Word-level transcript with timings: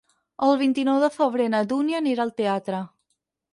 El 0.45 0.55
vint-i-nou 0.61 0.97
de 1.03 1.09
febrer 1.17 1.47
na 1.55 1.61
Dúnia 1.73 2.01
anirà 2.01 2.27
al 2.27 2.35
teatre. 2.43 2.83